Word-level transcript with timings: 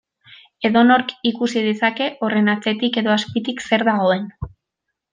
Edonork 0.69 1.11
ikus 1.33 1.51
dezake 1.67 2.09
horren 2.29 2.51
atzetik 2.57 3.01
edo 3.05 3.15
azpitik 3.19 3.65
zer 3.71 3.89
dagoen. 3.93 4.29